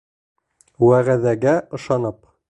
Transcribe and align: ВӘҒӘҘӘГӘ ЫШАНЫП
ВӘҒӘҘӘГӘ 0.83 1.53
ЫШАНЫП 1.77 2.19